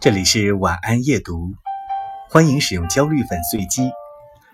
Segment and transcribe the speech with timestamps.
[0.00, 1.54] 这里是晚安夜读，
[2.30, 3.90] 欢迎使用焦虑粉碎机，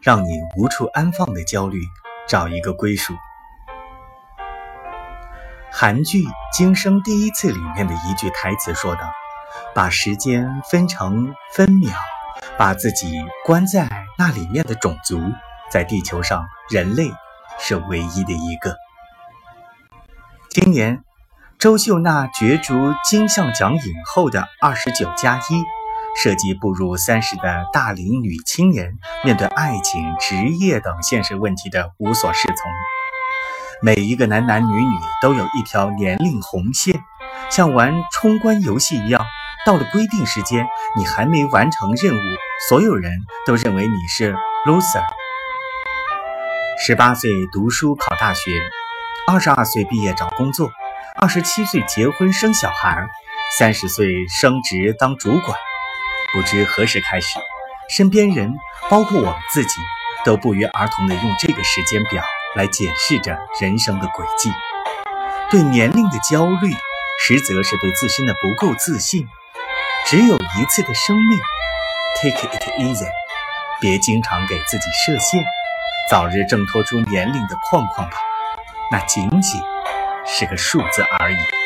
[0.00, 1.78] 让你无处安放的焦虑
[2.26, 3.12] 找一个归属。
[5.70, 9.02] 韩剧《今生第一次》里面的一句台词说道
[9.76, 11.92] ：“把时间分成分秒，
[12.56, 15.20] 把自己关在那里面的种族，
[15.70, 17.12] 在地球上，人类
[17.58, 18.74] 是唯一的一个。”
[20.48, 21.04] 今年。
[21.64, 22.74] 周秀娜角逐
[23.08, 25.64] 金像奖影后的二十九加一，
[26.14, 32.70] 涉及步入三十的大龄女青年面对爱情、职业等现实问题的无所适从。
[33.80, 37.02] 每一个男男女女都有一条年龄红线，
[37.50, 39.24] 像玩冲关游戏一样，
[39.64, 40.66] 到了规定时间，
[40.98, 42.36] 你还没完成任务，
[42.68, 44.34] 所有人都认为你是
[44.66, 45.02] loser。
[46.78, 48.60] 十八岁读书考大学，
[49.26, 50.70] 二十二岁毕业找工作。
[51.16, 53.06] 二十七岁结婚生小孩，
[53.58, 55.56] 三十岁升职当主管，
[56.32, 57.38] 不知何时开始，
[57.88, 58.52] 身边人
[58.90, 59.80] 包括我们自己，
[60.24, 62.22] 都不约而同地用这个时间表
[62.56, 64.50] 来检视着人生的轨迹。
[65.50, 66.74] 对年龄的焦虑，
[67.20, 69.28] 实则是对自身的不够自信。
[70.06, 71.38] 只有一次的生命
[72.20, 73.06] ，take it easy，
[73.80, 75.44] 别经常给自己设限，
[76.10, 78.16] 早日挣脱出年龄的框框吧。
[78.90, 79.73] 那仅仅。
[80.26, 81.63] 是个数字而已。